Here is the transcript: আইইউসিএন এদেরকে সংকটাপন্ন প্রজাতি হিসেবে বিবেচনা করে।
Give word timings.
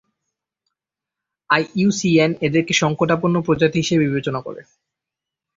আইইউসিএন 1.49 2.31
এদেরকে 2.41 2.73
সংকটাপন্ন 2.73 3.35
প্রজাতি 3.41 3.77
হিসেবে 3.81 4.03
বিবেচনা 4.05 4.39
করে। 4.41 4.61